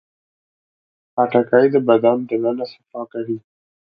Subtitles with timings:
[1.13, 3.37] خټکی د بدن دننه صفا کوي.